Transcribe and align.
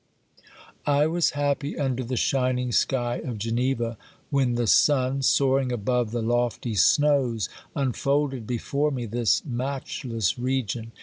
I 0.87 1.05
was 1.05 1.31
OBERMANN 1.33 1.41
9 1.43 1.47
happy 1.47 1.77
under 1.79 2.03
the 2.03 2.17
shining 2.17 2.71
sky 2.71 3.17
of 3.17 3.37
Geneva, 3.37 3.99
when 4.31 4.55
the 4.55 4.65
sun, 4.65 5.21
soaring 5.21 5.71
above 5.71 6.09
the 6.09 6.23
lofty 6.23 6.73
snows, 6.73 7.49
unfolded 7.75 8.47
before 8.47 8.89
me 8.89 9.05
this 9.05 9.45
matchless 9.45 10.39
region. 10.39 10.91